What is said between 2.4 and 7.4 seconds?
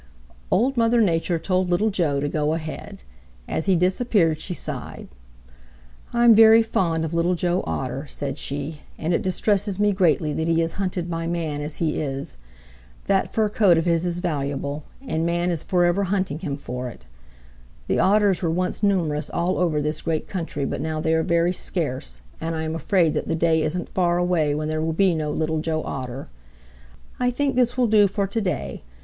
ahead. As he disappeared, she sighed. "I'm very fond of Little